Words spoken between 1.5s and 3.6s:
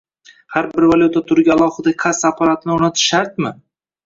alohida kassa apparatini o’rnatish shartmi?